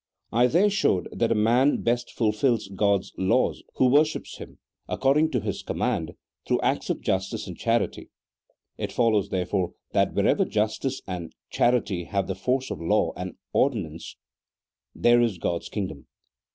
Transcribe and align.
I 0.31 0.47
there 0.47 0.71
showed 0.71 1.09
that 1.11 1.31
a 1.31 1.35
man 1.35 1.83
best 1.83 2.09
fulfils 2.11 2.69
God's 2.69 3.13
law 3.19 3.53
who 3.75 3.85
worships 3.85 4.37
Him, 4.37 4.57
ac 4.89 4.97
cording 4.97 5.29
to 5.31 5.39
His 5.39 5.61
command, 5.61 6.13
through 6.47 6.59
acts 6.61 6.89
of 6.89 7.01
justice 7.01 7.45
and 7.45 7.55
charity; 7.55 8.09
it 8.79 8.91
follows, 8.91 9.29
therefore, 9.29 9.75
that 9.91 10.15
wherever 10.15 10.43
justice 10.43 11.03
and 11.05 11.35
charity 11.51 12.05
have 12.05 12.25
the 12.25 12.33
force 12.33 12.71
of 12.71 12.81
law 12.81 13.13
and 13.15 13.35
ordinance, 13.53 14.17
there 14.95 15.21
is 15.21 15.37
God's 15.37 15.69
kingdom. 15.69 16.07